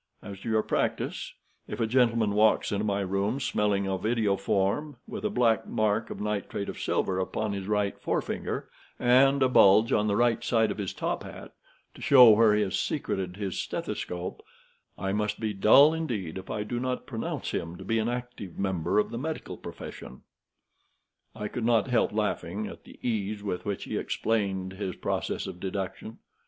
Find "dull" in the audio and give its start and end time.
15.53-15.93